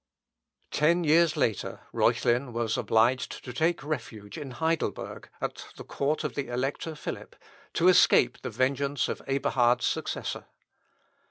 [0.71, 6.33] Ten years later Reuchlin was obliged to take refuge in Heidelberg, at the court of
[6.33, 7.35] the Elector Philip,
[7.73, 10.47] to escape the vengeance of Eberhard's successor.